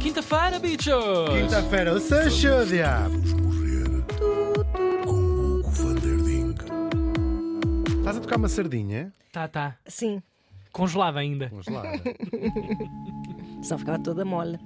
Quinta-feira, 0.00 0.58
bichos! 0.58 1.28
Quinta-feira, 1.32 1.94
o 1.94 2.00
Sancho 2.00 2.66
Diabos. 2.66 3.32
morrer 3.34 4.04
com 4.18 5.10
Hugo 5.10 5.70
van 5.70 5.94
der 5.94 6.16
Ding. 6.22 6.54
Estás 7.98 8.16
a 8.16 8.20
tocar 8.20 8.36
uma 8.36 8.48
sardinha? 8.48 9.12
Tá, 9.32 9.48
tá. 9.48 9.76
Sim, 9.86 10.22
Congelada 10.72 11.20
ainda. 11.20 11.50
Lá. 11.70 11.82
só 13.62 13.76
ficava 13.76 13.98
toda 13.98 14.24
mole. 14.24 14.58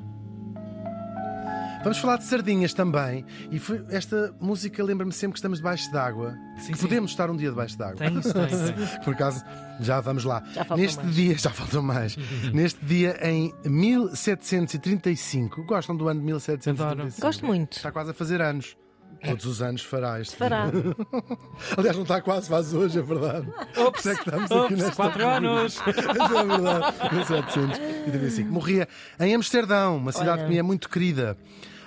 Vamos 1.87 1.99
falar 1.99 2.17
de 2.17 2.25
sardinhas 2.25 2.75
também. 2.75 3.25
E 3.49 3.61
foi- 3.61 3.81
esta 3.91 4.35
música 4.41 4.83
lembra-me 4.83 5.13
sempre 5.13 5.35
que 5.35 5.39
estamos 5.39 5.59
debaixo 5.59 5.89
d'água. 5.93 6.37
Sim, 6.59 6.73
Que 6.73 6.79
sim. 6.79 6.83
podemos 6.83 7.13
estar 7.13 7.31
um 7.31 7.37
dia 7.37 7.49
debaixo 7.51 7.79
d'água. 7.79 7.95
Tem 7.95 8.19
isso, 8.19 8.33
tem, 8.35 8.47
tem. 8.49 8.89
Por 9.05 9.15
acaso, 9.15 9.45
já 9.79 10.01
vamos 10.01 10.25
lá. 10.25 10.43
Já 10.53 10.65
Neste 10.77 11.03
mais. 11.05 11.15
dia, 11.15 11.39
já 11.39 11.51
faltam 11.51 11.83
mais. 11.83 12.17
Neste 12.53 12.85
dia, 12.85 13.17
em 13.23 13.55
1735, 13.65 15.63
gostam 15.65 15.97
do 15.97 16.09
ano 16.09 16.19
de 16.19 16.27
1735? 16.27 17.21
Gosto 17.25 17.47
muito. 17.47 17.77
Está 17.77 17.93
quase 17.93 18.11
a 18.11 18.15
fazer 18.15 18.41
anos. 18.43 18.77
Todos 19.25 19.47
os 19.47 19.63
anos 19.63 19.83
fará 19.83 20.21
este 20.21 20.37
Fará. 20.37 20.65
Aliás, 21.79 21.97
não 21.97 22.03
está 22.03 22.21
quase, 22.21 22.49
faz 22.49 22.75
hoje, 22.75 22.99
é 22.99 23.03
verdade. 23.03 23.47
Ops, 23.77 24.03
Por 24.03 24.11
é 24.11 24.15
que 24.15 24.21
estamos 24.21 24.51
aqui 24.53 24.55
ops, 24.75 24.77
nesta. 24.79 24.95
quatro 24.97 25.27
anos. 25.27 25.79
Mas 25.87 25.97
é 25.97 26.45
verdade, 26.45 27.15
1735. 27.15 28.53
Morria 28.53 28.87
em 29.19 29.35
Amsterdão, 29.35 29.97
uma 29.97 30.13
cidade 30.13 30.31
Olha. 30.41 30.43
que 30.45 30.49
me 30.51 30.59
é 30.59 30.63
muito 30.63 30.89
querida, 30.91 31.37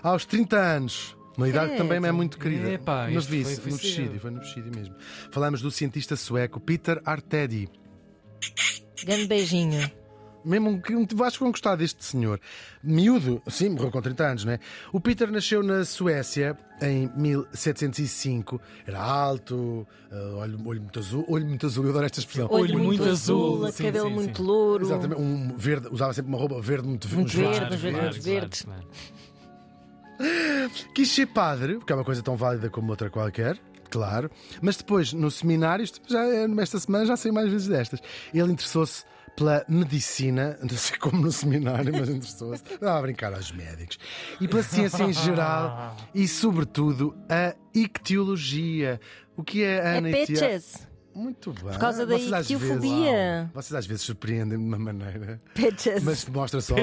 aos 0.03 0.25
30 0.25 0.57
anos. 0.57 1.15
Uma 1.37 1.47
idade 1.47 1.71
que 1.71 1.77
também 1.77 1.99
me 2.01 2.07
é 2.07 2.11
muito 2.11 2.37
querida. 2.37 2.69
Epá, 2.71 3.07
Mas 3.11 3.25
disse, 3.25 3.61
foi- 3.61 3.71
no 3.71 3.77
vestido, 3.77 4.19
foi 4.19 4.31
no 4.31 4.39
vestido 4.39 4.77
mesmo. 4.77 4.95
Falamos 5.31 5.61
do 5.61 5.71
cientista 5.71 6.15
sueco 6.17 6.59
Peter 6.59 7.01
Artedi. 7.05 7.69
Grande 9.05 9.27
beijinho. 9.27 9.89
Mesmo 10.43 10.69
um 10.69 10.81
que 10.81 10.95
um, 10.95 11.05
acho 11.23 11.37
que 11.37 11.43
vão 11.43 11.51
gostar 11.51 11.75
deste 11.75 12.03
senhor. 12.03 12.39
Miúdo, 12.81 13.41
sim, 13.47 13.69
morreu 13.69 13.91
com 13.91 14.01
30 14.01 14.23
anos, 14.25 14.45
não 14.45 14.53
é? 14.53 14.59
O 14.91 14.99
Peter 14.99 15.29
nasceu 15.29 15.61
na 15.61 15.83
Suécia 15.83 16.57
em 16.81 17.09
1705. 17.15 18.59
Era 18.87 18.99
alto, 19.01 19.85
eh, 20.11 20.15
olho, 20.35 20.59
olho 20.65 20.81
muito 20.81 20.97
azul. 20.99 21.25
Olho 21.27 21.45
muito 21.45 21.65
azul, 21.65 21.83
eu 21.83 21.89
adoro 21.91 22.05
esta 22.05 22.19
expressão. 22.19 22.47
Olho 22.51 22.79
muito 22.79 23.03
azul. 23.03 23.69
Sim, 23.71 23.83
cabelo 23.83 24.07
sim, 24.07 24.13
muito 24.15 24.37
sim. 24.41 24.47
louro. 24.47 24.85
Exatamente, 24.85 25.21
um 25.21 25.57
verde, 25.57 25.87
usava 25.91 26.13
sempre 26.13 26.29
uma 26.29 26.37
roupa 26.39 26.61
verde 26.61 26.87
muito, 26.87 27.07
Muito 27.09 27.37
verde. 27.37 27.59
verde, 27.59 27.75
uns 27.75 27.81
verdes, 27.81 28.23
verdes. 28.25 28.61
claro. 28.63 28.87
Quis 30.93 31.09
ser 31.09 31.27
padre, 31.27 31.75
porque 31.75 31.93
é 31.93 31.95
uma 31.95 32.05
coisa 32.05 32.21
tão 32.21 32.35
válida 32.35 32.69
como 32.69 32.89
outra 32.89 33.09
qualquer, 33.09 33.57
claro. 33.89 34.29
Mas 34.61 34.77
depois, 34.77 35.13
no 35.13 35.31
seminário, 35.31 35.85
já 36.07 36.23
é, 36.25 36.47
nesta 36.47 36.79
semana 36.79 37.05
já 37.05 37.15
sei 37.17 37.31
mais 37.31 37.49
vezes 37.49 37.67
destas. 37.67 38.01
Ele 38.33 38.51
interessou-se 38.51 39.03
pela 39.35 39.63
medicina, 39.69 40.57
não 40.61 40.69
sei 40.77 40.97
como 40.97 41.21
no 41.21 41.31
seminário, 41.31 41.93
mas 41.93 42.09
interessou-se. 42.09 42.63
Não 42.81 42.89
a 42.89 43.01
brincar 43.01 43.33
aos 43.33 43.51
médicos. 43.51 43.97
E 44.41 44.47
pela 44.47 44.63
ciência 44.63 45.03
em 45.03 45.13
geral 45.13 45.95
e, 46.13 46.27
sobretudo, 46.27 47.15
a 47.29 47.55
ictiologia. 47.73 48.99
O 49.37 49.43
que 49.43 49.63
é 49.63 49.75
É 49.77 49.97
Ana 49.97 50.11
pitches. 50.11 50.88
Muito 51.19 51.51
bem. 51.51 51.63
Por 51.73 51.77
causa 51.79 52.05
da 52.05 52.17
Vocês 52.17 52.49
ictiofobia. 52.49 53.11
vezes- 53.11 53.49
Vocês 53.53 53.73
às 53.75 53.85
vezes 53.85 54.03
surpreendem-me 54.03 54.63
de 54.63 54.69
uma 54.69 54.79
maneira. 54.79 55.41
Pitches. 55.53 56.03
Mas 56.03 56.25
mostra 56.27 56.61
só, 56.61 56.75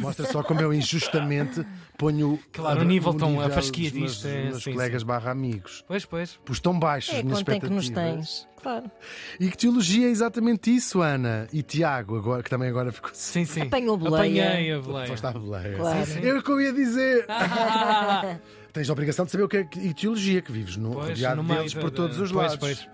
mostra 0.00 0.26
só 0.26 0.42
como 0.42 0.60
eu 0.60 0.72
injustamente 0.72 1.64
ponho 1.98 2.38
Claro, 2.52 2.80
o 2.80 2.84
nível 2.84 3.12
tão- 3.14 3.28
a 3.28 3.42
nível 3.44 3.50
fasquia 3.50 3.90
dos 3.90 3.98
meus- 3.98 4.12
disto 4.12 4.26
é- 4.28 4.44
meus 4.44 4.62
sim, 4.62 4.72
colegas 4.72 5.02
sim. 5.02 5.06
barra 5.06 5.30
amigos. 5.30 5.84
Pois, 5.86 6.04
pois. 6.04 6.38
Pus 6.44 6.58
tão 6.60 6.78
baixos 6.78 7.14
É 7.14 7.18
as 7.18 7.22
minhas 7.24 7.38
quanto 7.42 7.50
é 7.56 7.60
que 7.60 7.68
nos 7.68 7.84
expectativas. 7.84 8.26
tens. 8.44 8.54
Claro. 8.62 8.90
E 9.38 9.50
que 9.50 9.56
teologia 9.58 10.06
é 10.06 10.10
exatamente 10.10 10.74
isso, 10.74 11.02
Ana. 11.02 11.46
E 11.52 11.62
Tiago, 11.62 12.16
agora, 12.16 12.42
que 12.42 12.48
também 12.48 12.68
agora 12.70 12.90
ficou. 12.90 13.10
Sim, 13.12 13.44
sim. 13.44 13.60
Apanhou 13.62 13.96
boleia. 13.98 14.48
Apanhei 14.48 14.72
a 14.72 14.80
boleia. 14.80 15.06
Foste 15.06 15.26
à 15.26 15.32
boleia. 15.32 15.76
Claro. 15.76 16.06
Sim, 16.06 16.12
sim. 16.14 16.20
Eu 16.20 16.42
que 16.42 16.50
eu 16.50 16.60
ia 16.60 16.72
dizer. 16.72 17.26
Ah, 17.76 18.36
Tens 18.72 18.90
a 18.90 18.92
obrigação 18.92 19.24
de 19.24 19.30
saber 19.30 19.44
o 19.44 19.48
que 19.48 19.58
é 19.58 19.64
que- 19.64 19.78
e 19.78 19.94
teologia, 19.94 20.42
que 20.42 20.50
vives 20.50 20.76
no, 20.76 20.90
Pois, 20.94 21.10
rodeado 21.10 21.42
deles 21.44 21.74
por 21.74 21.90
todos 21.92 22.18
os 22.18 22.32
pois, 22.32 22.42
lados. 22.52 22.56
pois. 22.56 22.88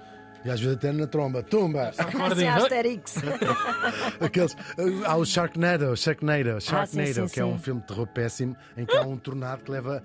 E 0.44 0.50
às 0.50 0.60
vezes 0.60 0.76
até 0.76 0.92
na 0.92 1.06
tromba. 1.06 1.42
Tumba! 1.42 1.92
Assim, 1.96 2.46
Asterix. 2.46 3.16
Aqueles, 4.20 4.56
há 5.04 5.16
o 5.16 5.24
Sharknado, 5.24 5.96
Sharknado, 5.96 6.60
Sharknado 6.60 7.14
sim, 7.14 7.28
sim, 7.28 7.34
que 7.34 7.40
é 7.40 7.44
um 7.44 7.58
filme 7.58 7.80
de 7.80 7.86
terror 7.86 8.06
péssimo 8.06 8.56
em 8.76 8.86
que 8.86 8.96
há 8.96 9.02
um 9.02 9.16
tornado 9.16 9.62
que 9.62 9.70
leva 9.70 10.02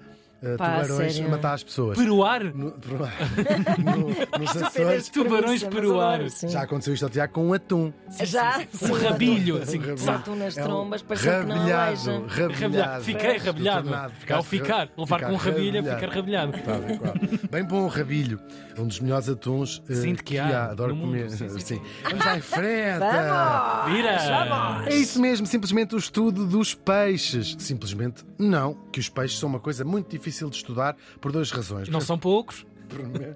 uh, 0.53 0.57
Pá, 0.57 0.81
tubarões 0.81 1.13
sério? 1.13 1.27
a 1.27 1.31
matar 1.31 1.53
as 1.53 1.63
pessoas. 1.63 1.97
Peruar? 1.97 2.41
No- 2.55 2.73
no- 3.79 4.39
nos 4.39 4.57
Açores. 4.61 5.09
Tubarões 5.09 5.43
Premissa, 5.63 5.65
mas 5.65 5.75
peruar. 5.75 6.13
adoro, 6.15 6.29
sim. 6.29 6.47
Já 6.49 6.61
aconteceu 6.61 6.93
isto 6.93 7.03
ao 7.03 7.09
Tiago 7.09 7.33
com 7.33 7.47
um 7.47 7.53
atum. 7.53 7.91
Já? 8.23 8.61
Um 8.81 8.93
rabilho. 8.93 9.61
Assim, 9.61 9.77
Um 9.77 9.81
rabilho. 9.81 10.21
Tu 10.23 10.35
nas 10.35 10.57
É 10.57 10.61
um 10.63 10.65
trombas, 10.65 11.01
parecendo 11.01 11.41
que 11.41 11.45
não 11.49 11.57
rabilhado, 11.57 11.81
aleija. 11.81 12.11
rabilhado. 12.27 12.53
rabilhado. 12.61 13.03
Fiquei 13.03 13.37
rabilhado. 13.37 13.81
Do 13.83 13.89
tornado. 13.89 14.11
É 14.11 14.15
o 14.15 14.19
Ficaste 14.19 14.47
ficar. 14.49 14.89
Levar 14.97 15.17
ficar 15.17 15.27
com 15.27 15.33
um 15.33 15.37
rabilho 15.37 15.77
é 15.77 15.81
rabilhado. 15.81 15.99
ficar 16.01 16.15
rabilhado. 16.15 16.51
Tal 16.63 16.89
e 16.89 16.97
qual. 16.97 17.13
Bem 17.51 17.63
bom 17.63 17.83
o 17.83 17.87
rabilho. 17.87 18.39
É 18.77 18.81
um 18.81 18.87
dos 18.87 18.99
melhores 18.99 19.29
atuns 19.29 19.81
eh, 19.89 19.93
Sim, 19.93 20.13
de 20.13 20.23
que 20.23 20.37
há 20.37 20.65
Adoro 20.71 20.93
no 20.93 21.01
mundo. 21.01 21.07
comer. 21.11 21.29
Sim, 21.31 21.47
sim, 21.49 21.59
sim. 21.59 21.81
Vamos 22.03 22.25
lá 22.25 22.37
em 22.37 22.41
frente. 22.41 22.99
Vamos! 22.99 23.93
Vira! 23.95 24.85
É 24.89 24.95
isso 24.95 25.21
mesmo, 25.21 25.45
simplesmente 25.47 25.95
o 25.95 25.97
estudo 25.97 26.45
dos 26.45 26.73
peixes. 26.75 27.55
Simplesmente 27.59 28.23
não, 28.37 28.73
que 28.91 28.99
os 28.99 29.07
peixes 29.07 29.39
são 29.39 29.47
uma 29.47 29.59
coisa 29.59 29.85
muito 29.85 30.09
difícil 30.09 30.34
de 30.49 30.57
estudar 30.57 30.95
por 31.21 31.31
duas 31.31 31.51
razões. 31.51 31.89
Não 31.89 32.01
são 32.01 32.17
poucos. 32.17 32.65
Primeiro, 32.87 33.35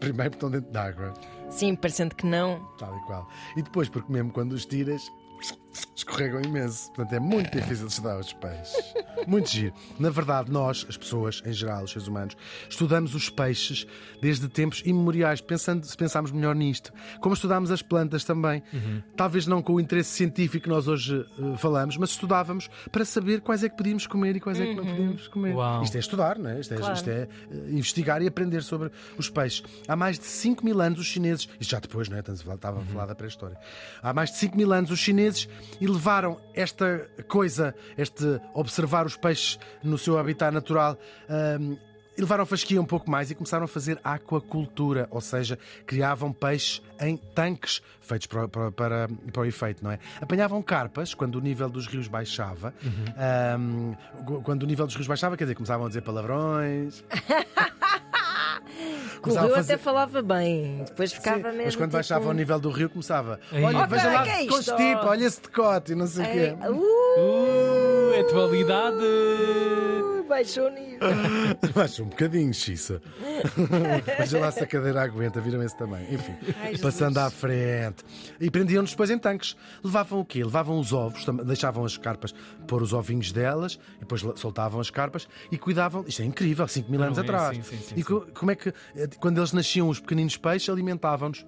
primeiro 0.00 0.30
porque 0.30 0.36
estão 0.36 0.50
dentro 0.50 0.70
d'água, 0.72 1.12
Sim, 1.50 1.74
parecendo 1.74 2.14
que 2.14 2.24
não. 2.24 2.64
tal 2.78 2.96
e 2.96 3.00
qual. 3.02 3.28
E 3.56 3.62
depois 3.62 3.88
porque 3.90 4.10
mesmo 4.10 4.32
quando 4.32 4.52
os 4.52 4.64
tiras, 4.64 5.02
escorregam 5.94 6.40
imenso. 6.42 6.88
Portanto, 6.92 7.12
é 7.14 7.20
muito 7.20 7.50
difícil 7.56 7.86
de 7.86 7.92
estudar 7.92 8.18
os 8.18 8.32
peixes. 8.32 8.74
Muito 9.26 9.48
giro. 9.50 9.74
Na 9.98 10.10
verdade, 10.10 10.50
nós, 10.50 10.84
as 10.88 10.96
pessoas, 10.96 11.42
em 11.44 11.52
geral, 11.52 11.84
os 11.84 11.92
seres 11.92 12.08
humanos, 12.08 12.36
estudamos 12.68 13.14
os 13.14 13.28
peixes 13.30 13.86
desde 14.20 14.48
tempos 14.48 14.82
imemoriais, 14.84 15.40
pensando, 15.40 15.84
se 15.86 15.96
pensarmos 15.96 16.30
melhor 16.32 16.54
nisto. 16.54 16.92
Como 17.20 17.34
estudámos 17.34 17.70
as 17.70 17.82
plantas 17.82 18.24
também. 18.24 18.62
Talvez 19.16 19.46
não 19.46 19.62
com 19.62 19.74
o 19.74 19.80
interesse 19.80 20.10
científico 20.10 20.64
que 20.64 20.68
nós 20.68 20.88
hoje 20.88 21.24
eh, 21.38 21.56
falamos, 21.56 21.96
mas 21.96 22.10
estudávamos 22.10 22.68
para 22.90 23.04
saber 23.04 23.40
quais 23.40 23.62
é 23.64 23.68
que 23.68 23.76
podíamos 23.76 24.06
comer 24.06 24.36
e 24.36 24.40
quais 24.40 24.58
é 24.60 24.66
que 24.66 24.74
não 24.74 24.84
podíamos 24.84 25.28
comer. 25.28 25.54
Uau. 25.54 25.82
Isto 25.82 25.96
é 25.96 26.00
estudar, 26.00 26.38
não 26.38 26.50
é? 26.50 26.60
Isto 26.60 26.74
é, 26.74 26.76
Claro. 26.76 26.94
isto 26.94 27.08
é, 27.10 27.28
eh, 27.50 27.56
investigar 27.70 28.22
e 28.22 28.26
aprender 28.26 28.62
sobre 28.62 28.90
os 29.16 29.28
peixes. 29.30 29.62
Há 29.86 29.94
mais 29.96 30.18
de 30.18 30.24
5 30.24 30.64
mil 30.64 30.80
anos 30.80 30.98
os 30.98 31.06
chineses, 31.06 31.48
isto 31.60 31.70
já 31.70 31.78
depois, 31.78 32.08
não 32.08 32.16
é? 32.16 32.20
Estamos 32.20 32.40
a 32.40 32.44
falar- 32.44 32.56
Estava 32.56 32.80
a 32.80 32.84
falar 32.84 33.06
da 33.06 33.14
pré-história. 33.14 33.56
Há 34.02 34.12
mais 34.12 34.30
de 34.30 34.36
5 34.38 34.56
mil 34.56 34.72
anos 34.72 34.90
os 34.90 34.98
chineses 34.98 35.48
levaram 35.80 36.38
esta 36.54 37.08
coisa, 37.28 37.74
este 37.96 38.40
observar 38.54 39.06
os 39.06 39.16
peixes 39.16 39.58
no 39.82 39.98
seu 39.98 40.18
habitat 40.18 40.52
natural. 40.52 40.98
e 42.16 42.20
levaram 42.20 42.42
a 42.42 42.46
fasquia 42.46 42.80
um 42.80 42.84
pouco 42.84 43.10
mais 43.10 43.30
e 43.30 43.34
começaram 43.34 43.64
a 43.64 43.68
fazer 43.68 43.98
aquacultura, 44.04 45.08
ou 45.10 45.20
seja, 45.20 45.58
criavam 45.86 46.32
peixes 46.32 46.82
em 47.00 47.16
tanques 47.16 47.80
feitos 48.00 48.26
para, 48.26 48.46
para, 48.48 48.70
para, 48.72 49.08
para 49.32 49.42
o 49.42 49.44
efeito, 49.44 49.82
não 49.82 49.90
é? 49.90 49.98
Apanhavam 50.20 50.62
carpas 50.62 51.14
quando 51.14 51.36
o 51.36 51.40
nível 51.40 51.70
dos 51.70 51.86
rios 51.86 52.08
baixava. 52.08 52.74
Ahm, 53.16 53.94
quando 54.42 54.64
o 54.64 54.66
nível 54.66 54.86
dos 54.86 54.94
rios 54.96 55.06
baixava, 55.06 55.36
quer 55.36 55.44
dizer, 55.44 55.54
começavam 55.54 55.86
a 55.86 55.88
dizer 55.88 56.02
palavrões. 56.02 57.02
O 59.20 59.22
Começava 59.22 59.46
Rio 59.48 59.54
fazer- 59.56 59.74
até 59.74 59.82
falava 59.82 60.22
bem. 60.22 60.82
Depois 60.86 61.12
ficava 61.12 61.36
Sim, 61.36 61.42
mesmo. 61.44 61.62
mas 61.64 61.76
quando 61.76 61.88
tipo, 61.88 61.92
baixava 61.98 62.26
ao 62.26 62.32
nível 62.32 62.58
do 62.58 62.70
rio, 62.70 62.88
começava. 62.88 63.38
Ei. 63.52 63.62
Olha, 63.62 63.78
Ok, 63.80 63.88
veja 63.90 64.12
lá 64.12 64.22
que 64.22 64.30
é 64.30 64.46
constipa, 64.46 65.06
olha 65.06 65.24
esse 65.26 65.42
decote 65.42 65.92
e 65.92 65.94
não 65.94 66.06
sei 66.06 66.24
o 66.24 66.28
quê. 66.30 66.56
uh, 66.66 66.72
Uh, 67.20 68.20
atualidade. 68.20 68.96
Baixou 70.30 70.68
o 70.68 70.70
nível. 70.70 70.98
Baixa 71.74 72.02
um 72.02 72.06
bocadinho, 72.06 72.54
Xissa. 72.54 73.02
Veja 74.18 74.38
lá 74.40 74.50
se 74.50 74.60
a 74.62 74.66
cadeira 74.66 75.02
aguenta, 75.02 75.40
viram 75.40 75.62
esse 75.62 75.76
também. 75.76 76.02
Enfim, 76.10 76.34
Ai, 76.62 76.78
passando 76.78 77.18
à 77.18 77.28
frente. 77.28 78.04
E 78.40 78.50
prendiam-nos 78.50 78.92
depois 78.92 79.10
em 79.10 79.18
tanques. 79.18 79.56
Levavam 79.84 80.20
o 80.20 80.24
quê? 80.24 80.42
Levavam 80.42 80.78
os 80.78 80.92
ovos, 80.92 81.24
deixavam 81.44 81.84
as 81.84 81.96
carpas 81.98 82.32
pôr 82.66 82.82
os 82.82 82.92
ovinhos 82.92 83.32
delas, 83.32 83.78
e 83.96 84.00
depois 84.00 84.22
soltavam 84.36 84.80
as 84.80 84.88
carpas 84.90 85.28
e 85.52 85.58
cuidavam. 85.58 86.04
Isto 86.06 86.22
é 86.22 86.24
incrível, 86.24 86.66
5 86.66 86.90
mil 86.90 87.02
anos 87.02 87.18
é? 87.18 87.20
atrás. 87.20 87.56
Sim, 87.56 87.62
sim, 87.62 87.78
sim, 87.82 87.94
e 87.98 88.02
co- 88.04 88.26
como 88.32 88.50
é 88.52 88.54
que, 88.54 88.70
eh, 88.96 89.08
quando 89.18 89.38
eles 89.38 89.52
nasciam, 89.52 89.88
os 89.88 90.00
pequeninos 90.00 90.36
peixes 90.36 90.68
alimentavam-nos 90.68 91.44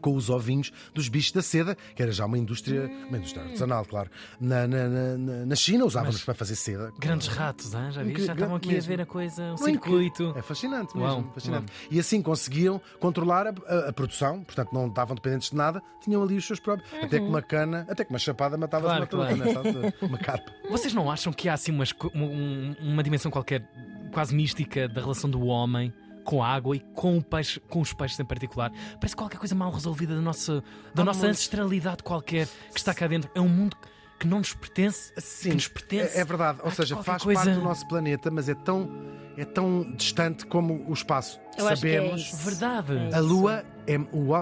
com 0.00 0.14
os 0.14 0.30
ovinhos 0.30 0.72
dos 0.94 1.08
bichos 1.08 1.32
da 1.32 1.42
seda, 1.42 1.76
que 1.94 2.02
era 2.02 2.12
já 2.12 2.24
uma 2.26 2.38
indústria, 2.38 2.90
uma 3.08 3.18
indústria 3.18 3.42
artesanal, 3.44 3.84
claro. 3.84 4.10
Na, 4.40 4.66
na, 4.66 4.88
na- 4.88 5.18
na- 5.18 5.46
na 5.46 5.56
China 5.56 5.84
usávamos 5.84 6.22
para 6.24 6.34
fazer 6.34 6.56
seda. 6.56 6.92
Grandes 6.98 7.28
ratos, 7.28 7.74
hein? 7.74 7.90
já? 7.90 8.04
Já 8.04 8.32
estavam 8.34 8.56
aqui 8.56 8.70
a 8.70 8.72
mesmo. 8.72 8.88
ver 8.88 9.00
a 9.00 9.06
coisa, 9.06 9.42
o 9.42 9.50
Não, 9.50 9.56
circuito. 9.58 10.32
É 10.36 10.42
fascinante 10.42 10.96
mesmo. 10.96 11.10
Uau, 11.22 11.30
fascinante. 11.34 11.72
E 11.90 11.98
assim 12.00 12.20
conseguiam 12.22 12.80
controlar 13.00 13.46
a, 13.46 13.54
a- 13.66 13.88
a 13.88 13.92
produção, 13.92 14.42
portanto 14.44 14.70
não 14.72 14.88
estavam 14.88 15.14
dependentes 15.14 15.50
de 15.50 15.56
nada, 15.56 15.82
tinham 16.02 16.22
ali 16.22 16.36
os 16.36 16.44
seus 16.46 16.60
próprios. 16.60 16.88
Até 16.94 17.18
que 17.18 17.24
uma 17.24 17.42
cana, 17.42 17.86
até 17.88 18.04
que 18.04 18.10
uma 18.10 18.18
chapada 18.18 18.56
matava-se 18.56 19.06
Claro, 19.08 19.34
uma 19.36 19.44
claro. 19.52 19.68
altura. 19.68 19.94
uma 20.02 20.18
carpa. 20.18 20.52
Vocês 20.70 20.92
não 20.94 21.10
acham 21.10 21.32
que 21.32 21.48
há 21.48 21.54
assim 21.54 21.72
umas 21.72 21.92
uma, 22.12 22.24
um- 22.26 22.76
uma 22.80 23.02
dimensão 23.02 23.30
qualquer 23.30 23.68
quase 24.12 24.34
mística 24.34 24.88
da 24.88 25.00
relação 25.00 25.28
do 25.28 25.44
homem 25.46 25.92
com 26.24 26.42
a 26.42 26.48
água 26.48 26.74
e 26.76 26.80
com, 26.94 27.18
o 27.18 27.22
peixe, 27.22 27.60
com 27.60 27.80
os 27.80 27.92
peixes 27.92 28.18
em 28.18 28.24
particular. 28.24 28.72
Parece 29.00 29.14
qualquer 29.14 29.38
coisa 29.38 29.54
mal 29.54 29.70
resolvida 29.70 30.14
da 30.14 30.20
nossa, 30.20 30.62
da 30.94 31.04
nossa 31.04 31.26
ancestralidade 31.26 32.02
qualquer 32.02 32.46
que 32.72 32.78
está 32.78 32.92
cá 32.94 33.06
dentro. 33.06 33.30
É 33.34 33.40
um 33.40 33.48
mundo 33.48 33.76
que 34.18 34.26
não 34.26 34.38
nos 34.38 34.54
pertence, 34.54 35.12
Sim, 35.18 35.50
que 35.50 35.54
nos 35.56 35.68
pertence. 35.68 36.16
É, 36.16 36.20
é 36.20 36.24
verdade. 36.24 36.60
Ou 36.62 36.68
Há 36.68 36.70
seja, 36.72 36.96
faz 37.02 37.22
coisa- 37.22 37.42
parte 37.44 37.54
do 37.58 37.62
nosso 37.62 37.86
planeta, 37.88 38.30
mas 38.30 38.48
é 38.48 38.54
tão, 38.54 38.88
é 39.36 39.44
tão 39.44 39.92
distante 39.96 40.46
como 40.46 40.84
o 40.88 40.92
espaço. 40.92 41.38
Eu 41.58 41.68
acho 41.68 41.82
que 41.82 41.88
é 41.88 41.96
Sabemos. 42.00 42.20
isso. 42.22 42.36
Verdade. 42.36 42.96
É 43.12 43.14
A 43.14 43.20
Lua 43.20 43.64
é 43.86 43.98
o, 43.98 44.32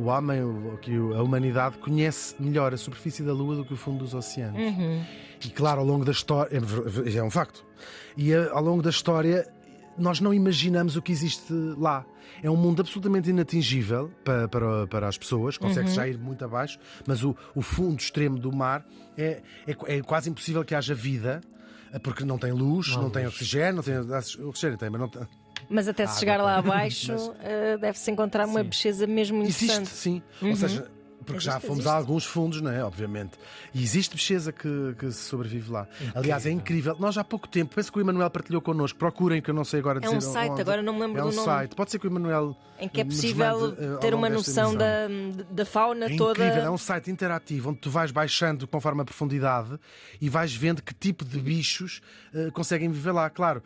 o 0.00 0.04
homem, 0.06 0.42
o- 0.42 0.78
que 0.80 0.94
a 0.96 1.22
humanidade 1.22 1.76
conhece 1.78 2.34
melhor 2.40 2.72
a 2.72 2.76
superfície 2.76 3.22
da 3.22 3.32
Lua 3.32 3.56
do 3.56 3.64
que 3.64 3.74
o 3.74 3.76
fundo 3.76 3.98
dos 4.04 4.14
oceanos. 4.14 4.58
Uhum. 4.60 5.04
E 5.44 5.48
claro, 5.50 5.80
ao 5.80 5.86
longo 5.86 6.04
da 6.04 6.12
história, 6.12 6.56
é 6.56 7.16
é 7.18 7.22
um 7.22 7.30
facto. 7.30 7.66
E 8.16 8.32
eh, 8.32 8.48
ao 8.52 8.62
longo 8.62 8.80
da 8.80 8.88
história, 8.90 9.46
nós 9.98 10.20
não 10.20 10.32
imaginamos 10.34 10.96
o 10.96 11.02
que 11.02 11.12
existe 11.12 11.52
lá. 11.78 12.04
É 12.42 12.50
um 12.50 12.56
mundo 12.56 12.80
absolutamente 12.80 13.30
inatingível 13.30 14.10
para, 14.24 14.48
para, 14.48 14.86
para 14.86 15.08
as 15.08 15.16
pessoas, 15.16 15.56
consegue 15.56 15.88
já 15.90 16.06
ir 16.06 16.18
muito 16.18 16.44
abaixo, 16.44 16.78
mas 17.06 17.22
o, 17.24 17.34
o 17.54 17.62
fundo 17.62 17.98
extremo 18.00 18.38
do 18.38 18.52
mar 18.52 18.84
é, 19.16 19.42
é, 19.66 19.96
é 19.96 20.02
quase 20.02 20.28
impossível 20.30 20.64
que 20.64 20.74
haja 20.74 20.94
vida. 20.94 21.40
eh, 21.92 21.98
Porque 21.98 22.24
não 22.24 22.36
tem 22.38 22.52
luz, 22.52 22.88
não, 22.96 23.08
tem 23.10 23.26
oxigênio, 23.26 23.76
não 23.76 23.82
tem 23.82 23.96
oxigênio 24.44 24.76
tem, 24.76 24.90
mas 24.90 25.00
não 25.00 25.08
tem. 25.08 25.22
Mas 25.68 25.88
até 25.88 26.06
se 26.06 26.20
chegar 26.20 26.40
lá 26.40 26.58
abaixo, 26.58 27.12
eh, 27.40 27.76
deve-se 27.78 28.10
encontrar 28.10 28.46
uma 28.46 28.62
pesquisa 28.64 29.06
mesmo 29.06 29.42
Existe, 29.42 29.64
interessante. 29.64 29.88
sim. 29.88 30.22
Ou 30.42 30.54
seja, 30.56 30.90
porque 31.26 31.40
já 31.40 31.52
Existe, 31.52 31.66
fomos 31.66 31.80
existe. 31.80 31.94
a 31.94 31.98
alguns 31.98 32.24
fundos, 32.24 32.60
não 32.60 32.70
é? 32.70 32.82
Obviamente. 32.84 33.32
E 33.74 33.82
existe 33.82 34.14
pesquisa 34.14 34.52
que, 34.52 34.94
que 34.98 35.10
sobrevive 35.12 35.70
lá. 35.70 35.86
Aliás, 36.14 36.46
é 36.46 36.50
incrível. 36.50 36.96
Nós 36.98 37.18
há 37.18 37.24
pouco 37.24 37.46
tempo, 37.48 37.74
penso 37.74 37.92
que 37.92 37.98
o 37.98 38.00
Emanuel 38.00 38.30
partilhou 38.30 38.62
connosco. 38.62 38.98
Procurem, 38.98 39.42
que 39.42 39.50
eu 39.50 39.54
não 39.54 39.64
sei 39.64 39.80
agora 39.80 40.00
É 40.02 40.08
um 40.08 40.18
dizer. 40.18 40.30
site, 40.32 40.52
onde. 40.52 40.60
agora 40.62 40.82
não 40.82 40.94
me 40.94 41.00
lembro 41.00 41.18
é 41.20 41.24
um 41.24 41.30
do 41.30 41.34
nome. 41.36 41.44
site. 41.46 41.74
Pode 41.74 41.90
ser 41.90 41.98
que 41.98 42.06
o 42.06 42.10
Emanuel. 42.10 42.56
Em 42.78 42.88
que 42.88 43.00
é 43.00 43.04
nos 43.04 43.14
possível 43.14 43.58
mande, 43.60 43.76
eh, 43.84 43.96
ter 44.02 44.14
uma 44.14 44.28
noção 44.28 44.74
da, 44.74 45.08
da 45.50 45.64
fauna 45.64 46.06
É 46.06 46.16
toda. 46.16 46.44
incrível, 46.44 46.64
é 46.66 46.70
um 46.70 46.76
site 46.76 47.10
interativo 47.10 47.70
onde 47.70 47.78
tu 47.78 47.88
vais 47.90 48.10
baixando 48.10 48.66
conforme 48.68 49.00
a 49.00 49.04
profundidade 49.04 49.78
e 50.20 50.28
vais 50.28 50.54
vendo 50.54 50.82
que 50.82 50.92
tipo 50.92 51.24
de 51.24 51.38
bichos 51.38 52.02
eh, 52.34 52.50
conseguem 52.52 52.90
viver 52.90 53.12
lá. 53.12 53.30
Claro, 53.30 53.62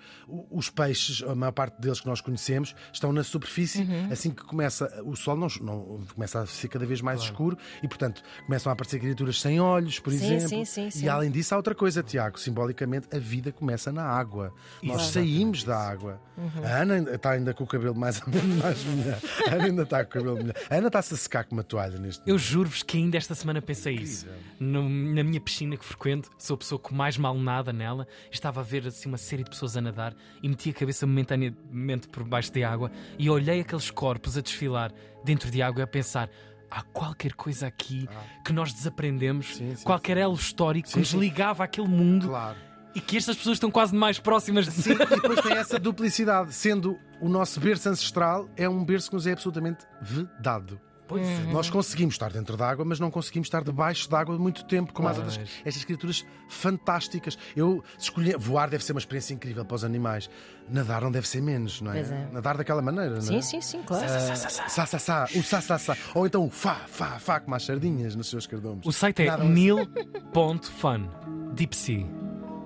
os 0.50 0.70
peixes, 0.70 1.22
a 1.28 1.34
maior 1.34 1.50
parte 1.50 1.80
deles 1.80 2.00
que 2.00 2.06
nós 2.06 2.20
conhecemos, 2.20 2.72
estão 2.92 3.12
na 3.12 3.24
superfície. 3.24 3.82
Uhum. 3.82 4.08
Assim 4.12 4.30
que 4.30 4.44
começa 4.44 5.02
o 5.04 5.16
sol, 5.16 5.36
não, 5.36 5.48
não- 5.60 6.00
começa 6.14 6.40
a 6.40 6.46
ser 6.46 6.68
cada 6.68 6.86
vez 6.86 7.00
mais 7.00 7.20
escuro 7.20 7.49
e, 7.82 7.88
portanto, 7.88 8.22
começam 8.46 8.70
a 8.70 8.72
aparecer 8.72 8.98
criaturas 9.00 9.40
sem 9.40 9.60
olhos, 9.60 9.98
por 9.98 10.12
Sim, 10.12 10.24
exemplo. 10.36 10.48
sim, 10.48 10.64
sim, 10.64 10.90
sim. 10.90 11.04
E 11.04 11.08
além 11.08 11.30
disso, 11.30 11.54
há 11.54 11.56
outra 11.56 11.74
coisa, 11.74 12.02
Tiago. 12.02 12.38
Simbolicamente, 12.38 13.08
a 13.14 13.18
vida 13.18 13.52
começa 13.52 13.90
na 13.92 14.04
água. 14.04 14.52
Nós 14.82 15.02
saímos 15.02 15.64
da 15.64 15.76
água. 15.78 16.20
Uhum. 16.36 16.64
A 16.64 16.68
Ana 16.82 17.14
está 17.14 17.30
ainda 17.32 17.52
com 17.54 17.64
o 17.64 17.66
cabelo 17.66 17.94
mais 17.94 18.20
ou 18.22 18.28
menos 18.32 18.56
mais 18.62 18.84
molhado. 18.84 19.26
A 19.48 19.54
Ana 19.54 19.64
ainda 19.64 19.82
está 19.82 20.04
com 20.04 20.10
o 20.10 20.12
cabelo 20.12 20.36
molhado. 20.38 20.58
A 20.70 20.74
Ana 20.74 20.86
está-se 20.86 21.14
a 21.14 21.16
secar 21.16 21.44
com 21.44 21.54
uma 21.54 21.62
toalha 21.64 21.98
neste 21.98 22.22
Eu 22.26 22.38
juro-vos 22.38 22.82
que 22.82 22.96
ainda 22.96 23.16
esta 23.16 23.34
semana 23.34 23.60
pensei 23.60 23.94
isso. 23.94 24.26
No- 24.58 24.88
na 24.88 25.22
minha 25.22 25.40
piscina 25.40 25.76
que 25.76 25.84
frequento, 25.84 26.30
sou 26.38 26.54
a 26.54 26.58
pessoa 26.58 26.78
com 26.78 26.94
mais 26.94 27.16
mal 27.18 27.34
nada 27.36 27.72
nela. 27.72 28.06
Estava 28.30 28.60
a 28.60 28.62
ver 28.64 28.86
assim, 28.86 29.08
uma 29.08 29.18
série 29.18 29.44
de 29.44 29.50
pessoas 29.50 29.76
a 29.76 29.80
nadar 29.80 30.14
e 30.42 30.48
meti 30.48 30.70
a 30.70 30.72
cabeça 30.72 31.06
momentaneamente 31.06 32.08
por 32.08 32.24
baixo 32.24 32.52
de 32.52 32.62
água 32.64 32.90
e 33.18 33.28
olhei 33.28 33.60
aqueles 33.60 33.90
corpos 33.90 34.36
a 34.36 34.40
desfilar 34.40 34.92
dentro 35.24 35.50
de 35.50 35.60
água 35.62 35.80
e 35.80 35.82
a 35.84 35.86
pensar. 35.86 36.30
Há 36.70 36.82
qualquer 36.82 37.32
coisa 37.32 37.66
aqui 37.66 38.08
que 38.44 38.52
nós 38.52 38.72
desaprendemos, 38.72 39.48
Ah. 39.50 39.54
Sim, 39.54 39.76
sim, 39.76 39.84
qualquer 39.84 40.16
elo 40.16 40.34
histórico 40.34 40.86
que 40.88 40.94
Sim, 40.94 41.00
nos 41.00 41.08
sim. 41.10 41.18
ligava 41.18 41.64
àquele 41.64 41.88
mundo 41.88 42.28
Claro. 42.28 42.56
e 42.94 43.00
que 43.00 43.16
estas 43.16 43.36
pessoas 43.36 43.56
estão 43.56 43.70
quase 43.70 43.94
mais 43.94 44.18
próximas 44.18 44.66
de 44.66 44.72
Sim, 44.72 44.92
e 44.92 44.96
depois 44.96 45.40
tem 45.40 45.52
essa 45.52 45.78
duplicidade, 45.78 46.52
sendo 46.54 46.98
o 47.20 47.28
nosso 47.28 47.58
berço 47.60 47.88
ancestral 47.88 48.48
é 48.56 48.68
um 48.68 48.84
berço 48.84 49.08
que 49.10 49.16
nos 49.16 49.26
é 49.26 49.32
absolutamente 49.32 49.84
vedado. 50.00 50.80
Pois 51.10 51.28
é. 51.28 51.52
Nós 51.52 51.68
conseguimos 51.68 52.14
estar 52.14 52.30
dentro 52.32 52.56
da 52.56 52.68
água, 52.70 52.84
mas 52.84 52.98
não 52.98 53.10
conseguimos 53.10 53.46
estar 53.48 53.62
debaixo 53.62 54.08
da 54.08 54.18
água 54.20 54.38
muito 54.38 54.64
tempo, 54.64 54.92
como 54.92 55.08
as 55.08 55.18
outras. 55.18 55.38
Estas 55.64 55.84
criaturas 55.84 56.24
fantásticas. 56.48 57.36
Eu 57.54 57.82
escolhi. 57.98 58.32
Voar 58.38 58.70
deve 58.70 58.84
ser 58.84 58.92
uma 58.92 58.98
experiência 59.00 59.34
incrível 59.34 59.64
para 59.64 59.74
os 59.74 59.84
animais. 59.84 60.30
Nadar 60.68 61.02
não 61.02 61.10
deve 61.10 61.26
ser 61.28 61.40
menos, 61.42 61.80
não 61.82 61.92
é? 61.92 62.00
É. 62.00 62.28
Nadar 62.32 62.56
daquela 62.56 62.80
maneira, 62.80 63.16
não 63.16 63.20
Sim, 63.20 63.36
é? 63.38 63.42
sim, 63.42 63.60
sim, 63.60 63.82
claro. 63.82 64.04
Ah, 64.04 64.36
Sá, 64.68 64.86
sá, 64.86 64.98
sá, 64.98 65.28
o 65.34 65.42
sá, 65.42 65.60
sá, 65.60 65.78
sá. 65.78 65.96
Ou 66.14 66.26
então 66.26 66.46
o 66.46 66.50
fá, 66.50 66.76
fá, 66.86 67.18
fá, 67.18 67.40
como 67.40 67.54
as 67.56 67.64
sardinhas 67.64 68.14
nos 68.14 68.30
seus 68.30 68.46
cardumes. 68.46 68.86
O 68.86 68.92
site 68.92 69.22
é 69.22 69.26
Nadam- 69.26 69.48
nil.fun. 69.48 71.08
Deep 71.54 71.74
Sea. 71.76 72.06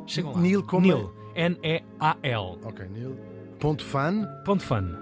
Chegam 0.07 0.33
lá. 0.33 0.39
Nil 0.41 0.63
como- 0.63 0.87
Nil. 0.87 1.15
N-E-A-L. 1.35 2.59
Ok, 2.63 2.87
Neil. 2.89 3.17
Ponto 3.59 3.85
fun. 3.85 4.27
Ponto 4.45 4.63
fun. 4.63 4.95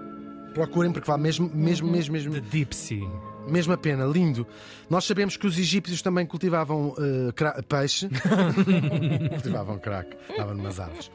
Procurem 0.53 0.91
porque 0.91 1.07
vale 1.07 1.21
mesmo, 1.23 1.49
mesmo, 1.53 1.89
mesmo, 1.91 2.13
mesmo. 2.13 2.33
De 2.33 2.41
Deep 2.41 2.75
Sea. 2.75 3.01
Mesma 3.47 3.75
pena, 3.77 4.05
lindo. 4.05 4.47
Nós 4.89 5.05
sabemos 5.05 5.35
que 5.37 5.45
os 5.47 5.57
egípcios 5.57 6.01
também 6.01 6.25
cultivavam 6.25 6.95
cra- 7.35 7.61
peixe. 7.67 8.09
cultivavam 9.29 9.77
crack, 9.79 10.15
estavam 10.29 10.53
numas 10.55 10.79
árvores. 10.79 11.11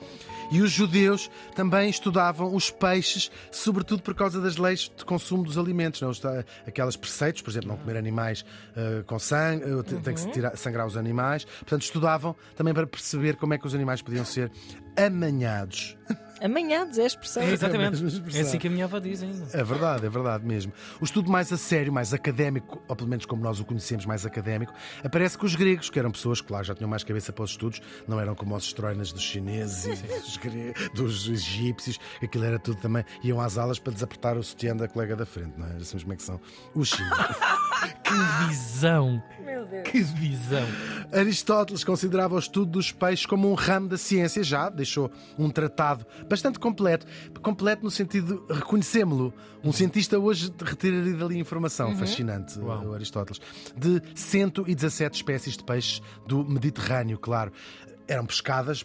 E 0.51 0.63
os 0.63 0.71
judeus 0.71 1.31
também 1.55 1.91
estudavam 1.91 2.55
os 2.55 2.71
peixes, 2.71 3.31
sobretudo 3.51 4.03
por 4.03 4.15
causa 4.15 4.41
das 4.41 4.57
leis 4.57 4.91
de 4.97 5.05
consumo 5.05 5.43
dos 5.45 5.59
alimentos. 5.59 6.01
Não? 6.01 6.09
Os- 6.11 6.23
Aquelas 6.67 6.97
preceitos, 6.97 7.43
por 7.43 7.51
exemplo, 7.51 7.69
não 7.69 7.77
comer 7.77 7.97
animais 7.99 8.45
eh, 8.75 9.03
com 9.07 9.19
sangue, 9.19 9.65
eh, 9.65 9.83
tem- 9.83 10.01
tem 10.01 10.15
que 10.15 10.21
se 10.21 10.31
tirar, 10.31 10.57
sangrar 10.57 10.87
os 10.87 10.97
animais. 10.97 11.45
Portanto, 11.45 11.83
estudavam 11.83 12.35
também 12.57 12.73
para 12.73 12.87
perceber 12.87 13.37
como 13.37 13.53
é 13.55 13.59
que 13.59 13.67
os 13.67 13.75
animais 13.75 14.01
podiam 14.01 14.25
ser 14.25 14.51
amanhados. 14.97 15.97
Amanhados 16.41 16.99
é 16.99 17.03
a 17.03 17.07
expressão. 17.07 17.43
É, 17.43 17.51
exatamente. 17.51 18.03
É 18.03 18.07
expressão. 18.07 18.43
assim 18.43 18.59
que 18.59 18.69
a 18.69 18.71
minha 18.71 18.85
avó 18.85 18.99
diz 18.99 19.23
ainda. 19.23 19.47
É 19.53 19.65
verdade, 19.65 20.07
é 20.07 20.09
verdade 20.09 20.47
mesmo. 20.47 20.73
O 21.01 21.05
estudo 21.05 21.31
mais 21.31 21.53
a 21.53 21.57
sério, 21.57 21.93
mais 21.93 22.15
académico, 22.15 22.83
ou 22.87 22.95
pelo 22.95 23.09
menos 23.09 23.27
como 23.27 23.43
nós 23.43 23.59
o 23.59 23.65
conhecemos, 23.65 24.07
mais 24.07 24.25
académico, 24.25 24.73
aparece 25.03 25.37
com 25.37 25.47
os 25.47 25.55
gregos, 25.57 25.91
que 25.91 25.99
eram 25.99 26.11
pessoas 26.11 26.41
que, 26.41 26.47
claro, 26.47 26.65
já 26.65 26.75
tinham 26.75 26.89
mais 26.89 27.03
cabeça 27.03 27.33
para 27.33 27.45
os 27.45 27.51
estudos, 27.51 27.83
não 28.07 28.21
eram 28.21 28.35
como 28.35 28.55
os 28.55 28.65
estroinas 28.65 29.13
dos 29.13 29.23
chineses 29.23 29.85
e 30.01 30.89
dos, 30.95 31.25
dos 31.25 31.29
egípcios, 31.29 31.99
aquilo 32.23 32.45
era 32.45 32.59
tudo 32.59 32.81
também. 32.81 33.05
Iam 33.23 33.41
às 33.41 33.59
aulas 33.59 33.79
para 33.79 33.93
desapertar 33.93 34.37
o 34.37 34.43
sutiã 34.43 34.77
da 34.77 34.87
colega 34.87 35.17
da 35.17 35.27
frente, 35.27 35.59
não 35.59 35.67
é? 35.67 35.77
Assim 35.77 35.99
como 35.99 36.13
é 36.13 36.17
que 36.17 36.23
são 36.23 36.41
os 36.75 36.89
chineses. 36.89 37.19
Que 38.03 38.47
visão! 38.47 39.23
Meu 39.45 39.67
Deus. 39.67 39.89
Que 39.89 40.01
visão! 40.01 40.67
Aristóteles 41.13 41.85
considerava 41.85 42.35
o 42.35 42.39
estudo 42.39 42.73
dos 42.73 42.93
peixes 42.93 43.25
como 43.25 43.51
um 43.51 43.55
ramo 43.55 43.89
da 43.89 43.97
ciência, 43.97 44.43
já 44.43 44.69
deixou 44.69 45.11
um 45.39 45.51
tratado 45.51 46.07
bastante 46.29 46.59
completo. 46.59 47.07
Completo 47.41 47.85
no 47.85 47.91
sentido 47.91 48.45
de 48.47 48.55
reconhecê-lo. 48.55 49.33
Um 49.65 49.73
cientista 49.73 50.19
hoje 50.19 50.53
retiraria 50.63 51.15
dali 51.15 51.39
informação. 51.39 51.97
Fascinante, 51.97 52.59
o 52.59 52.93
Aristóteles. 52.93 53.41
De 53.77 54.03
117 54.15 55.17
espécies 55.17 55.57
de 55.57 55.65
peixes 55.65 56.03
do 56.27 56.45
Mediterrâneo, 56.45 57.19
claro. 57.19 57.53
Eram 58.07 58.27
pescadas. 58.27 58.85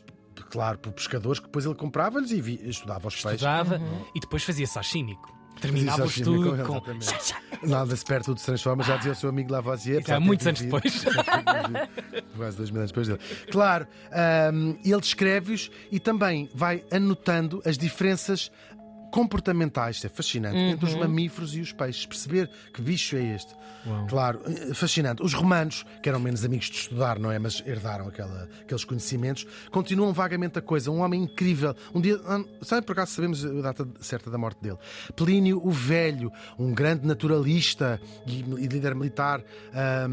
Claro, 0.49 0.79
por 0.79 0.91
pescadores 0.93 1.39
que 1.39 1.45
depois 1.45 1.65
ele 1.65 1.75
comprava-lhes 1.75 2.31
e 2.31 2.69
estudava 2.69 3.07
os 3.07 3.15
peixes. 3.15 3.33
Estudava 3.33 3.79
e 4.15 4.19
depois 4.19 4.43
fazia 4.43 4.67
sashimico. 4.67 5.33
Terminava 5.61 6.03
o 6.03 6.09
Fazia 6.09 6.23
estudo 6.23 6.49
sashimi 6.57 6.67
com. 6.67 6.81
com. 6.81 7.67
Nada 7.67 7.95
se 7.95 8.03
perde, 8.05 8.25
tudo 8.25 8.39
se 8.39 8.45
transforma. 8.45 8.83
Já 8.83 8.97
dizia 8.97 9.11
o 9.13 9.15
seu 9.15 9.29
amigo 9.29 9.51
Lavoisier. 9.51 10.01
Isso 10.01 10.13
há 10.13 10.19
muitos 10.19 10.45
anos 10.45 10.59
vivido- 10.59 10.81
depois. 10.81 11.05
Quase 12.35 12.57
dois 12.57 12.69
mil 12.71 12.79
anos 12.81 12.91
depois 12.91 13.07
dele. 13.07 13.19
Claro, 13.51 13.87
hum, 14.53 14.77
ele 14.83 14.99
descreve-os 15.01 15.71
e 15.91 15.99
também 15.99 16.49
vai 16.53 16.83
anotando 16.91 17.61
as 17.65 17.77
diferenças 17.77 18.51
comportamentais, 19.13 19.97
isto 19.97 20.07
é 20.07 20.09
fascinante, 20.09 20.57
entre 20.57 20.85
os 20.87 20.95
mamíferos 20.95 21.55
e 21.55 21.61
os 21.61 21.71
peixes. 21.71 22.03
Perceber 22.07 22.49
que 22.73 22.81
bicho 22.81 23.15
é 23.15 23.35
este. 23.35 23.53
Claro, 24.09 24.41
eh, 24.47 24.73
fascinante. 24.73 25.21
Os 25.21 25.33
romanos, 25.33 25.85
que 26.01 26.09
eram 26.09 26.19
menos 26.19 26.43
amigos 26.43 26.67
de 26.71 26.77
estudar, 26.77 27.19
não 27.19 27.29
é? 27.31 27.37
Mas 27.37 27.61
herdaram 27.65 28.07
aquela- 28.07 28.49
aqueles 28.61 28.83
conhecimentos, 28.83 29.45
continuam 29.69 30.11
vagamente 30.13 30.57
a 30.57 30.61
coisa. 30.61 30.89
Um 30.89 31.01
homem 31.01 31.21
incrível. 31.23 31.75
Um 31.93 32.01
dia, 32.01 32.19
ah, 32.25 32.43
sabe 32.63 32.87
por 32.87 32.93
acaso 32.93 33.11
sabemos 33.11 33.45
a 33.45 33.49
data 33.61 33.87
certa 34.01 34.31
da 34.31 34.37
morte 34.37 34.61
dele? 34.63 34.77
Plínio 35.15 35.61
o 35.63 35.69
Velho, 35.69 36.31
um 36.57 36.73
grande 36.73 37.05
naturalista 37.05 38.01
e, 38.25 38.39
e 38.39 38.67
líder 38.67 38.95
militar 38.95 39.43
eh, 39.73 40.07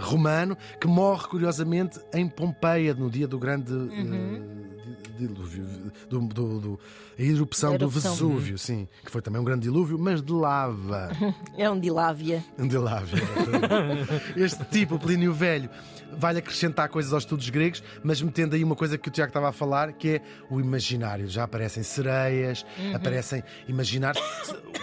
romano, 0.00 0.56
que 0.80 0.86
morre 0.86 1.28
curiosamente 1.28 1.98
em 2.12 2.28
Pompeia, 2.28 2.92
no 2.94 3.08
dia 3.08 3.26
do 3.28 3.38
grande. 3.38 3.72
eh, 3.72 4.02
di- 4.02 4.73
dilúvio, 5.18 5.64
do, 6.08 6.20
do- 6.20 6.60
do- 6.60 6.80
a 7.18 7.22
erupção, 7.22 7.76
do. 7.76 7.88
Vesúvio, 7.88 8.58
sim, 8.58 8.88
que 9.04 9.10
foi 9.10 9.22
também 9.22 9.40
um 9.40 9.44
grande 9.44 9.62
dilúvio, 9.62 9.98
mas 9.98 10.20
de 10.22 10.32
lava. 10.32 11.10
É 11.56 11.70
um 11.70 11.78
dilávia. 11.78 12.44
Lava, 12.58 13.16
exatamente. 13.16 14.40
Este 14.40 14.64
tipo, 14.64 14.96
o 14.96 14.98
Plínio 14.98 15.32
Velho, 15.32 15.70
vai 16.16 16.36
acrescentar 16.36 16.88
coisas 16.88 17.12
aos 17.12 17.22
estudos 17.22 17.48
gregos, 17.50 17.82
mas 18.02 18.20
metendo 18.20 18.54
aí 18.56 18.62
uma 18.64 18.74
coisa 18.76 18.98
que 18.98 19.08
o 19.08 19.10
Tiago 19.10 19.30
estava 19.30 19.48
a 19.48 19.52
falar, 19.52 19.92
que 19.92 20.08
é 20.16 20.22
o 20.50 20.60
imaginário. 20.60 21.28
Já 21.28 21.44
aparecem 21.44 21.82
sereias, 21.82 22.64
aparecem 22.94 23.42
imaginários. 23.68 24.22